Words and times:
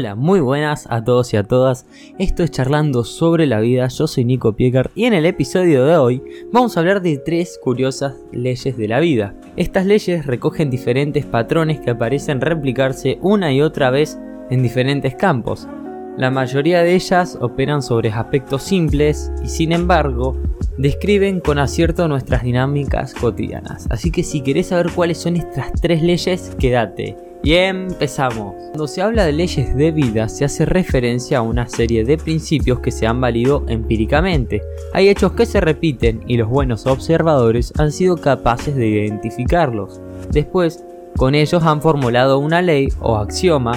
Hola, 0.00 0.14
muy 0.14 0.40
buenas 0.40 0.86
a 0.88 1.04
todos 1.04 1.34
y 1.34 1.36
a 1.36 1.42
todas. 1.42 1.84
Esto 2.18 2.42
es 2.42 2.50
Charlando 2.50 3.04
sobre 3.04 3.46
la 3.46 3.60
vida. 3.60 3.86
Yo 3.88 4.06
soy 4.06 4.24
Nico 4.24 4.54
Piecar 4.54 4.90
y 4.94 5.04
en 5.04 5.12
el 5.12 5.26
episodio 5.26 5.84
de 5.84 5.98
hoy 5.98 6.22
vamos 6.50 6.74
a 6.74 6.80
hablar 6.80 7.02
de 7.02 7.18
tres 7.18 7.60
curiosas 7.62 8.14
leyes 8.32 8.78
de 8.78 8.88
la 8.88 8.98
vida. 8.98 9.34
Estas 9.56 9.84
leyes 9.84 10.24
recogen 10.24 10.70
diferentes 10.70 11.26
patrones 11.26 11.80
que 11.80 11.90
aparecen 11.90 12.40
replicarse 12.40 13.18
una 13.20 13.52
y 13.52 13.60
otra 13.60 13.90
vez 13.90 14.18
en 14.48 14.62
diferentes 14.62 15.16
campos. 15.16 15.68
La 16.16 16.30
mayoría 16.30 16.82
de 16.82 16.94
ellas 16.94 17.36
operan 17.38 17.82
sobre 17.82 18.08
aspectos 18.08 18.62
simples 18.62 19.30
y 19.44 19.48
sin 19.48 19.70
embargo 19.70 20.34
describen 20.78 21.40
con 21.40 21.58
acierto 21.58 22.08
nuestras 22.08 22.42
dinámicas 22.42 23.12
cotidianas. 23.12 23.86
Así 23.90 24.10
que 24.10 24.22
si 24.22 24.40
querés 24.40 24.68
saber 24.68 24.92
cuáles 24.94 25.18
son 25.18 25.36
estas 25.36 25.70
tres 25.78 26.02
leyes, 26.02 26.56
quédate. 26.58 27.29
Y 27.42 27.54
empezamos. 27.54 28.54
Cuando 28.54 28.86
se 28.86 29.00
habla 29.00 29.24
de 29.24 29.32
leyes 29.32 29.74
de 29.74 29.90
vida 29.92 30.28
se 30.28 30.44
hace 30.44 30.66
referencia 30.66 31.38
a 31.38 31.42
una 31.42 31.68
serie 31.68 32.04
de 32.04 32.18
principios 32.18 32.80
que 32.80 32.90
se 32.90 33.06
han 33.06 33.20
valido 33.20 33.64
empíricamente. 33.66 34.62
Hay 34.92 35.08
hechos 35.08 35.32
que 35.32 35.46
se 35.46 35.60
repiten 35.60 36.22
y 36.26 36.36
los 36.36 36.48
buenos 36.48 36.86
observadores 36.86 37.72
han 37.78 37.92
sido 37.92 38.18
capaces 38.18 38.76
de 38.76 38.88
identificarlos. 38.88 40.02
Después, 40.30 40.84
con 41.16 41.34
ellos 41.34 41.62
han 41.64 41.80
formulado 41.80 42.38
una 42.38 42.60
ley 42.60 42.88
o 43.00 43.16
axioma 43.16 43.72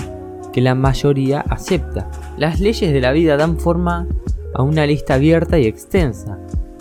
que 0.51 0.61
la 0.61 0.75
mayoría 0.75 1.39
acepta. 1.41 2.11
Las 2.37 2.59
leyes 2.59 2.91
de 2.91 3.01
la 3.01 3.13
vida 3.13 3.37
dan 3.37 3.57
forma 3.57 4.07
a 4.53 4.61
una 4.61 4.85
lista 4.85 5.15
abierta 5.15 5.57
y 5.57 5.67
extensa. 5.67 6.37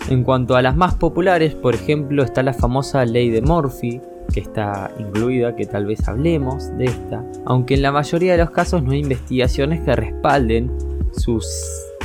En 0.08 0.24
cuanto 0.24 0.56
a 0.56 0.62
las 0.62 0.76
más 0.76 0.94
populares, 0.96 1.54
por 1.54 1.76
ejemplo, 1.76 2.24
está 2.24 2.42
la 2.42 2.52
famosa 2.52 3.04
ley 3.04 3.30
de 3.30 3.40
Murphy, 3.40 4.00
que 4.32 4.40
está 4.40 4.90
incluida, 4.98 5.54
que 5.56 5.66
tal 5.66 5.86
vez 5.86 6.06
hablemos 6.08 6.76
de 6.76 6.86
esta, 6.86 7.24
aunque 7.44 7.74
en 7.74 7.82
la 7.82 7.92
mayoría 7.92 8.32
de 8.32 8.38
los 8.38 8.50
casos 8.50 8.82
no 8.82 8.92
hay 8.92 9.00
investigaciones 9.00 9.80
que 9.80 9.94
respalden 9.94 10.70
sus, 11.12 11.46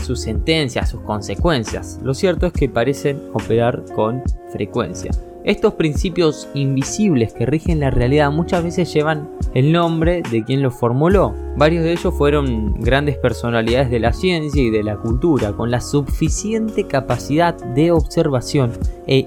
sus 0.04 0.22
sentencias, 0.22 0.90
sus 0.90 1.02
consecuencias. 1.02 2.00
Lo 2.04 2.14
cierto 2.14 2.48
es 2.48 2.54
que 2.54 2.70
parecen 2.70 3.22
operar 3.34 3.84
con 3.96 4.22
frecuencia. 4.52 5.12
Estos 5.48 5.76
principios 5.76 6.50
invisibles 6.56 7.34
que 7.34 7.46
rigen 7.46 7.80
la 7.80 7.90
realidad 7.90 8.32
muchas 8.32 8.66
veces 8.66 8.94
llevan 8.94 9.30
el 9.54 9.72
nombre 9.72 10.22
de 10.30 10.44
quien 10.44 10.62
los 10.62 10.74
formuló. 10.74 11.34
Varios 11.56 11.86
de 11.86 11.94
ellos 11.94 12.14
fueron 12.14 12.74
grandes 12.82 13.18
personalidades 13.18 13.90
de 13.90 14.02
la 14.02 14.12
ciencia 14.12 14.62
y 14.62 14.70
de 14.70 14.84
la 14.84 14.98
cultura, 14.98 15.54
con 15.54 15.72
la 15.72 15.80
suficiente 15.80 16.86
capacidad 16.86 17.56
de 17.56 17.94
observación 17.94 18.74
e 19.08 19.26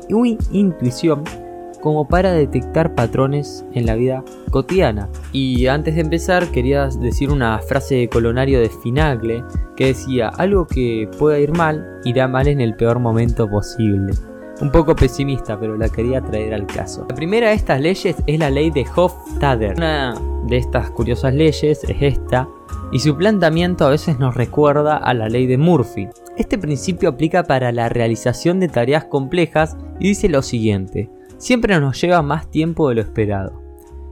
intuición 0.53 1.25
como 1.81 2.07
para 2.09 2.33
detectar 2.33 2.95
patrones 2.95 3.65
en 3.73 3.87
la 3.87 3.95
vida 3.95 4.25
cotidiana. 4.51 5.09
Y 5.33 5.67
antes 5.67 5.95
de 5.95 6.03
empezar 6.03 6.51
quería 6.51 6.89
decir 6.89 7.31
una 7.31 7.59
frase 7.61 7.97
de 7.97 8.09
colonario 8.09 8.61
de 8.61 8.69
Finagle 8.69 9.45
que 9.77 9.87
decía, 9.87 10.29
algo 10.29 10.67
que 10.67 11.09
pueda 11.19 11.39
ir 11.39 11.53
mal, 11.53 12.01
irá 12.05 12.29
mal 12.29 12.49
en 12.49 12.61
el 12.61 12.75
peor 12.75 12.99
momento 12.99 13.49
posible. 13.49 14.13
Un 14.61 14.71
poco 14.71 14.95
pesimista, 14.95 15.59
pero 15.59 15.77
la 15.77 15.89
quería 15.89 16.21
traer 16.21 16.53
al 16.53 16.67
caso. 16.67 17.07
La 17.09 17.15
primera 17.15 17.49
de 17.49 17.55
estas 17.55 17.81
leyes 17.81 18.17
es 18.27 18.39
la 18.39 18.51
ley 18.51 18.71
de 18.71 18.85
Hofstadter. 18.95 19.75
Una 19.77 20.15
de 20.47 20.59
estas 20.59 20.91
curiosas 20.91 21.33
leyes 21.33 21.83
es 21.83 21.97
esta, 22.01 22.47
y 22.93 22.99
su 22.99 23.17
planteamiento 23.17 23.87
a 23.87 23.91
veces 23.91 24.19
nos 24.19 24.35
recuerda 24.35 24.97
a 24.97 25.15
la 25.15 25.29
ley 25.29 25.47
de 25.47 25.57
Murphy. 25.57 26.09
Este 26.37 26.59
principio 26.59 27.09
aplica 27.09 27.45
para 27.45 27.73
la 27.73 27.89
realización 27.89 28.61
de 28.61 28.69
tareas 28.69 29.05
complejas 29.05 29.77
y 29.99 30.09
dice 30.09 30.29
lo 30.29 30.43
siguiente, 30.43 31.09
siempre 31.41 31.81
nos 31.81 32.01
lleva 32.01 32.23
más 32.23 32.51
tiempo 32.51 32.89
de 32.89 32.97
lo 32.97 33.01
esperado. 33.01 33.61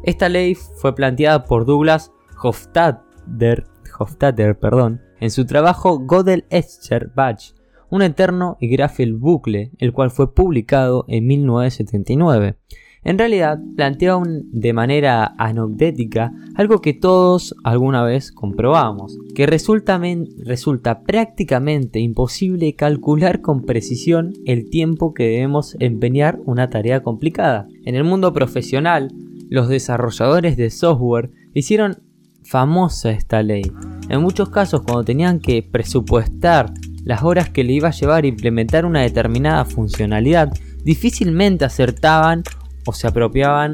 Esta 0.02 0.28
ley 0.28 0.54
fue 0.54 0.94
planteada 0.94 1.44
por 1.44 1.66
Douglas 1.66 2.10
Hofstadter, 2.42 3.66
Hofstadter 3.98 4.58
perdón, 4.58 5.02
en 5.20 5.30
su 5.30 5.44
trabajo 5.44 6.04
Gödel 6.06 6.46
Escher 6.50 7.10
Batch, 7.14 7.52
un 7.90 8.02
eterno 8.02 8.56
y 8.60 8.68
gráfico 8.68 9.18
bucle, 9.18 9.72
el 9.78 9.92
cual 9.92 10.10
fue 10.10 10.34
publicado 10.34 11.04
en 11.08 11.26
1979. 11.26 12.56
En 13.04 13.18
realidad 13.18 13.58
plantea 13.76 14.20
de 14.24 14.72
manera 14.72 15.34
anecdótica 15.38 16.32
algo 16.54 16.80
que 16.80 16.94
todos 16.94 17.54
alguna 17.64 18.02
vez 18.02 18.32
comprobamos, 18.32 19.16
que 19.34 19.46
resulta, 19.46 20.00
resulta 20.44 21.02
prácticamente 21.02 22.00
imposible 22.00 22.74
calcular 22.74 23.40
con 23.40 23.62
precisión 23.62 24.34
el 24.44 24.68
tiempo 24.68 25.14
que 25.14 25.24
debemos 25.24 25.76
empeñar 25.78 26.40
una 26.44 26.70
tarea 26.70 27.02
complicada. 27.02 27.68
En 27.84 27.94
el 27.94 28.04
mundo 28.04 28.32
profesional, 28.32 29.12
los 29.48 29.68
desarrolladores 29.68 30.56
de 30.56 30.70
software 30.70 31.30
hicieron 31.54 31.98
famosa 32.42 33.10
esta 33.10 33.42
ley. 33.42 33.70
En 34.08 34.22
muchos 34.22 34.48
casos, 34.48 34.82
cuando 34.82 35.04
tenían 35.04 35.38
que 35.38 35.62
presupuestar 35.62 36.72
las 37.04 37.22
horas 37.22 37.50
que 37.50 37.64
le 37.64 37.74
iba 37.74 37.88
a 37.88 37.92
llevar 37.92 38.24
a 38.24 38.26
implementar 38.26 38.84
una 38.84 39.02
determinada 39.02 39.64
funcionalidad, 39.64 40.52
difícilmente 40.84 41.64
acertaban 41.64 42.42
o 42.88 42.92
se 42.92 43.06
apropiaban 43.06 43.72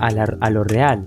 a, 0.00 0.50
lo 0.50 0.64
real. 0.64 1.04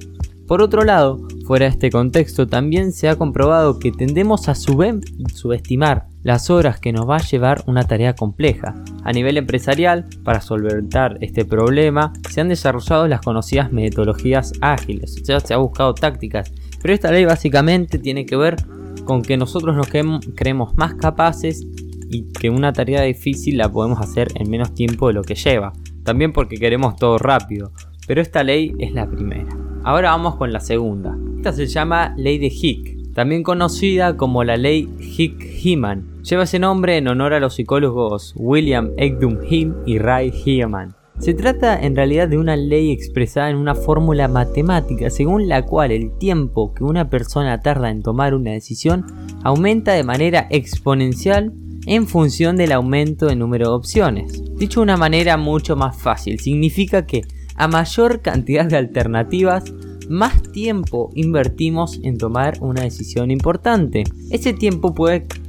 Por 0.47 0.61
otro 0.61 0.83
lado, 0.83 1.19
fuera 1.45 1.65
de 1.65 1.71
este 1.71 1.89
contexto, 1.89 2.47
también 2.47 2.93
se 2.93 3.09
ha 3.09 3.17
comprobado 3.17 3.77
que 3.77 3.91
tendemos 3.91 4.47
a 4.47 4.55
subestimar 4.55 6.07
las 6.23 6.49
horas 6.49 6.79
que 6.79 6.93
nos 6.93 7.09
va 7.09 7.17
a 7.17 7.21
llevar 7.21 7.63
una 7.67 7.83
tarea 7.83 8.15
compleja. 8.15 8.75
A 9.03 9.11
nivel 9.11 9.37
empresarial, 9.37 10.07
para 10.23 10.39
solventar 10.39 11.17
este 11.19 11.43
problema, 11.43 12.13
se 12.29 12.39
han 12.39 12.49
desarrollado 12.49 13.07
las 13.07 13.21
conocidas 13.21 13.71
metodologías 13.71 14.53
ágiles, 14.61 15.17
o 15.21 15.25
sea, 15.25 15.39
se 15.41 15.53
ha 15.53 15.57
buscado 15.57 15.93
tácticas, 15.93 16.51
pero 16.81 16.93
esta 16.93 17.11
ley 17.11 17.25
básicamente 17.25 17.99
tiene 17.99 18.25
que 18.25 18.37
ver 18.37 18.55
con 19.03 19.23
que 19.23 19.35
nosotros 19.35 19.75
nos 19.75 19.87
creemos 19.87 20.77
más 20.77 20.93
capaces 20.95 21.65
y 22.09 22.31
que 22.31 22.49
una 22.49 22.71
tarea 22.71 23.01
difícil 23.01 23.57
la 23.57 23.69
podemos 23.69 23.99
hacer 23.99 24.29
en 24.35 24.49
menos 24.49 24.73
tiempo 24.73 25.07
de 25.07 25.13
lo 25.13 25.23
que 25.23 25.35
lleva 25.35 25.73
también 26.03 26.33
porque 26.33 26.57
queremos 26.57 26.95
todo 26.95 27.17
rápido, 27.17 27.71
pero 28.07 28.21
esta 28.21 28.43
ley 28.43 28.73
es 28.79 28.93
la 28.93 29.09
primera. 29.09 29.55
Ahora 29.83 30.11
vamos 30.11 30.35
con 30.35 30.53
la 30.53 30.59
segunda. 30.59 31.17
Esta 31.37 31.53
se 31.53 31.67
llama 31.67 32.13
Ley 32.17 32.37
de 32.37 32.51
Hick, 32.53 33.13
también 33.13 33.43
conocida 33.43 34.17
como 34.17 34.43
la 34.43 34.57
Ley 34.57 34.89
Hick-Heman. 34.99 36.21
Lleva 36.23 36.43
ese 36.43 36.59
nombre 36.59 36.97
en 36.97 37.07
honor 37.07 37.33
a 37.33 37.39
los 37.39 37.55
psicólogos 37.55 38.33
William 38.35 38.91
Egdum 38.97 39.39
Him 39.49 39.75
y 39.85 39.97
Ray 39.97 40.31
Heman. 40.45 40.95
Se 41.21 41.33
trata 41.35 41.79
en 41.79 41.95
realidad 41.95 42.27
de 42.27 42.37
una 42.37 42.55
ley 42.55 42.91
expresada 42.91 43.49
en 43.49 43.57
una 43.57 43.75
fórmula 43.75 44.27
matemática 44.27 45.11
según 45.11 45.47
la 45.47 45.63
cual 45.65 45.91
el 45.91 46.17
tiempo 46.17 46.73
que 46.73 46.83
una 46.83 47.11
persona 47.11 47.59
tarda 47.59 47.91
en 47.91 48.01
tomar 48.01 48.33
una 48.33 48.51
decisión 48.51 49.05
aumenta 49.43 49.93
de 49.93 50.03
manera 50.03 50.47
exponencial 50.49 51.53
en 51.85 52.07
función 52.07 52.57
del 52.57 52.71
aumento 52.71 53.27
de 53.27 53.35
número 53.35 53.69
de 53.69 53.75
opciones. 53.75 54.43
Dicho 54.57 54.79
de 54.79 54.83
una 54.83 54.97
manera 54.97 55.37
mucho 55.37 55.75
más 55.75 55.97
fácil, 55.97 56.39
significa 56.39 57.05
que 57.05 57.21
a 57.55 57.67
mayor 57.67 58.21
cantidad 58.21 58.65
de 58.65 58.77
alternativas, 58.77 59.63
más 60.09 60.41
tiempo 60.51 61.09
invertimos 61.15 61.99
en 62.03 62.17
tomar 62.17 62.57
una 62.59 62.81
decisión 62.81 63.31
importante. 63.31 64.03
Ese 64.29 64.53
tiempo 64.53 64.93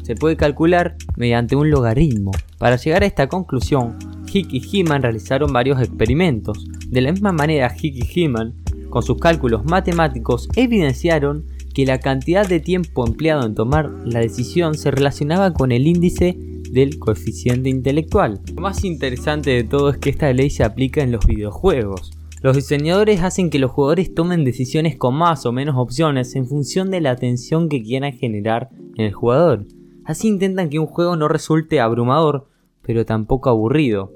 se 0.02 0.14
puede 0.14 0.36
calcular 0.36 0.96
mediante 1.16 1.56
un 1.56 1.70
logaritmo. 1.70 2.32
Para 2.58 2.76
llegar 2.76 3.02
a 3.02 3.06
esta 3.06 3.28
conclusión, 3.28 3.98
Hick 4.32 4.52
y 4.52 4.60
Heeman 4.60 5.02
realizaron 5.02 5.52
varios 5.52 5.80
experimentos. 5.80 6.64
De 6.86 7.00
la 7.00 7.12
misma 7.12 7.32
manera, 7.32 7.74
Hick 7.76 7.96
y 7.96 8.20
Heeman, 8.20 8.54
con 8.88 9.02
sus 9.02 9.18
cálculos 9.18 9.64
matemáticos, 9.64 10.48
evidenciaron 10.54 11.46
que 11.72 11.86
la 11.86 11.98
cantidad 11.98 12.48
de 12.48 12.60
tiempo 12.60 13.06
empleado 13.06 13.46
en 13.46 13.54
tomar 13.54 13.90
la 14.04 14.20
decisión 14.20 14.74
se 14.74 14.90
relacionaba 14.90 15.52
con 15.52 15.72
el 15.72 15.86
índice 15.86 16.36
del 16.70 16.98
coeficiente 16.98 17.68
intelectual. 17.68 18.40
Lo 18.54 18.62
más 18.62 18.84
interesante 18.84 19.50
de 19.50 19.64
todo 19.64 19.90
es 19.90 19.98
que 19.98 20.10
esta 20.10 20.32
ley 20.32 20.50
se 20.50 20.64
aplica 20.64 21.02
en 21.02 21.12
los 21.12 21.26
videojuegos. 21.26 22.12
Los 22.42 22.56
diseñadores 22.56 23.22
hacen 23.22 23.50
que 23.50 23.58
los 23.58 23.70
jugadores 23.70 24.14
tomen 24.14 24.44
decisiones 24.44 24.96
con 24.96 25.14
más 25.14 25.46
o 25.46 25.52
menos 25.52 25.76
opciones 25.76 26.34
en 26.34 26.46
función 26.46 26.90
de 26.90 27.00
la 27.00 27.12
atención 27.12 27.68
que 27.68 27.82
quieran 27.82 28.14
generar 28.14 28.70
en 28.96 29.04
el 29.04 29.12
jugador. 29.12 29.66
Así 30.04 30.28
intentan 30.28 30.68
que 30.68 30.80
un 30.80 30.86
juego 30.86 31.14
no 31.14 31.28
resulte 31.28 31.78
abrumador, 31.78 32.48
pero 32.82 33.06
tampoco 33.06 33.48
aburrido. 33.48 34.12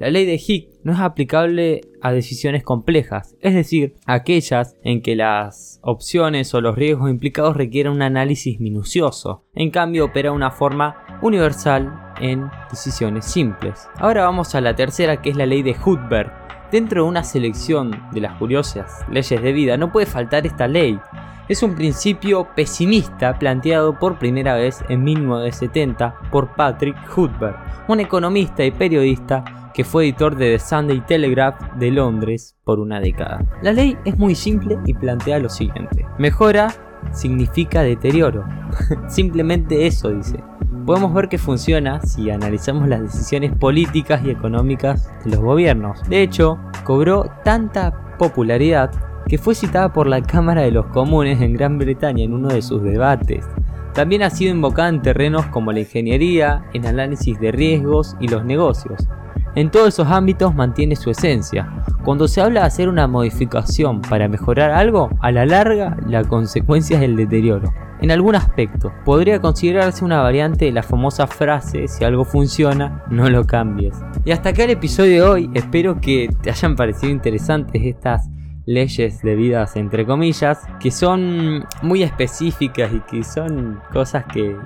La 0.00 0.08
ley 0.08 0.24
de 0.24 0.40
Hick 0.42 0.70
no 0.82 0.94
es 0.94 0.98
aplicable 0.98 1.82
a 2.00 2.10
decisiones 2.10 2.64
complejas, 2.64 3.36
es 3.42 3.52
decir, 3.52 3.96
aquellas 4.06 4.74
en 4.82 5.02
que 5.02 5.14
las 5.14 5.78
opciones 5.82 6.54
o 6.54 6.62
los 6.62 6.74
riesgos 6.74 7.10
implicados 7.10 7.54
requieren 7.54 7.92
un 7.92 8.00
análisis 8.00 8.60
minucioso. 8.60 9.44
En 9.54 9.70
cambio, 9.70 10.06
opera 10.06 10.32
una 10.32 10.52
forma 10.52 11.04
universal 11.20 12.14
en 12.18 12.48
decisiones 12.70 13.26
simples. 13.26 13.90
Ahora 13.96 14.24
vamos 14.24 14.54
a 14.54 14.62
la 14.62 14.74
tercera 14.74 15.20
que 15.20 15.28
es 15.28 15.36
la 15.36 15.44
ley 15.44 15.62
de 15.62 15.76
Hutberg. 15.84 16.32
Dentro 16.72 17.02
de 17.02 17.08
una 17.10 17.22
selección 17.22 17.90
de 18.12 18.22
las 18.22 18.38
curiosas 18.38 19.04
leyes 19.10 19.42
de 19.42 19.52
vida 19.52 19.76
no 19.76 19.92
puede 19.92 20.06
faltar 20.06 20.46
esta 20.46 20.66
ley. 20.66 20.98
Es 21.46 21.62
un 21.62 21.74
principio 21.74 22.48
pesimista 22.56 23.38
planteado 23.38 23.98
por 23.98 24.18
primera 24.18 24.54
vez 24.54 24.82
en 24.88 25.04
1970 25.04 26.14
por 26.30 26.54
Patrick 26.54 26.96
Hutberg, 27.14 27.58
un 27.86 28.00
economista 28.00 28.64
y 28.64 28.70
periodista 28.70 29.59
que 29.74 29.84
fue 29.84 30.04
editor 30.04 30.36
de 30.36 30.52
The 30.52 30.58
Sunday 30.58 31.00
Telegraph 31.06 31.60
de 31.76 31.90
Londres 31.90 32.56
por 32.64 32.80
una 32.80 33.00
década. 33.00 33.44
La 33.62 33.72
ley 33.72 33.96
es 34.04 34.18
muy 34.18 34.34
simple 34.34 34.78
y 34.86 34.94
plantea 34.94 35.38
lo 35.38 35.48
siguiente. 35.48 36.06
Mejora 36.18 36.68
significa 37.12 37.82
deterioro. 37.82 38.44
Simplemente 39.08 39.86
eso 39.86 40.10
dice. 40.10 40.42
Podemos 40.86 41.12
ver 41.14 41.28
que 41.28 41.38
funciona 41.38 42.00
si 42.00 42.30
analizamos 42.30 42.88
las 42.88 43.02
decisiones 43.02 43.52
políticas 43.54 44.22
y 44.24 44.30
económicas 44.30 45.10
de 45.24 45.30
los 45.30 45.40
gobiernos. 45.40 46.02
De 46.08 46.22
hecho, 46.22 46.58
cobró 46.84 47.30
tanta 47.44 48.16
popularidad 48.18 48.90
que 49.28 49.38
fue 49.38 49.54
citada 49.54 49.92
por 49.92 50.06
la 50.06 50.22
Cámara 50.22 50.62
de 50.62 50.72
los 50.72 50.86
Comunes 50.86 51.40
en 51.40 51.54
Gran 51.54 51.78
Bretaña 51.78 52.24
en 52.24 52.32
uno 52.32 52.48
de 52.48 52.62
sus 52.62 52.82
debates. 52.82 53.46
También 53.94 54.22
ha 54.22 54.30
sido 54.30 54.52
invocada 54.52 54.88
en 54.88 55.02
terrenos 55.02 55.46
como 55.46 55.72
la 55.72 55.80
ingeniería, 55.80 56.64
en 56.72 56.86
análisis 56.86 57.38
de 57.40 57.52
riesgos 57.52 58.16
y 58.20 58.28
los 58.28 58.44
negocios. 58.44 59.08
En 59.56 59.70
todos 59.70 59.88
esos 59.88 60.08
ámbitos 60.08 60.54
mantiene 60.54 60.94
su 60.96 61.10
esencia. 61.10 61.68
Cuando 62.04 62.28
se 62.28 62.40
habla 62.40 62.60
de 62.60 62.66
hacer 62.66 62.88
una 62.88 63.06
modificación 63.06 64.00
para 64.00 64.28
mejorar 64.28 64.70
algo, 64.70 65.10
a 65.20 65.32
la 65.32 65.44
larga 65.44 65.96
la 66.06 66.22
consecuencia 66.24 66.98
es 66.98 67.02
el 67.02 67.16
deterioro. 67.16 67.72
En 68.00 68.10
algún 68.10 68.34
aspecto, 68.34 68.92
podría 69.04 69.40
considerarse 69.40 70.04
una 70.04 70.22
variante 70.22 70.64
de 70.64 70.72
la 70.72 70.82
famosa 70.82 71.26
frase, 71.26 71.86
si 71.86 72.02
algo 72.04 72.24
funciona, 72.24 73.04
no 73.10 73.28
lo 73.28 73.44
cambies. 73.44 73.94
Y 74.24 74.30
hasta 74.30 74.50
acá 74.50 74.64
el 74.64 74.70
episodio 74.70 75.12
de 75.12 75.22
hoy, 75.22 75.50
espero 75.52 76.00
que 76.00 76.30
te 76.42 76.50
hayan 76.50 76.76
parecido 76.76 77.12
interesantes 77.12 77.82
estas 77.84 78.30
leyes 78.64 79.20
debidas 79.20 79.76
entre 79.76 80.06
comillas, 80.06 80.60
que 80.78 80.90
son 80.90 81.66
muy 81.82 82.02
específicas 82.02 82.90
y 82.94 83.00
que 83.00 83.24
son 83.24 83.80
cosas 83.92 84.24
que, 84.32 84.56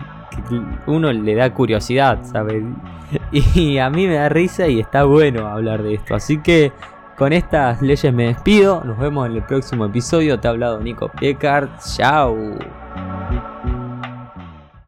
uno 0.87 1.13
le 1.13 1.35
da 1.35 1.53
curiosidad, 1.53 2.19
¿sabes? 2.25 2.63
Y 3.33 3.79
a 3.79 3.91
mí 3.91 4.07
me 4.07 4.15
da 4.15 4.29
risa 4.29 4.67
y 4.67 4.81
está 4.81 5.05
bueno 5.05 5.47
hablar 5.47 5.83
de 5.83 5.95
esto. 5.95 6.15
Así 6.15 6.39
que 6.39 6.73
con 7.17 7.33
estas 7.33 7.81
leyes 7.81 8.13
me 8.13 8.27
despido. 8.27 8.83
Nos 8.85 8.99
vemos 8.99 9.27
en 9.27 9.37
el 9.37 9.43
próximo 9.43 9.87
episodio. 9.87 10.41
Te 10.41 10.49
ha 10.49 10.51
hablado 10.51 10.81
Nico 10.81 11.09
Piecart. 11.09 11.71
Chao. 11.97 12.35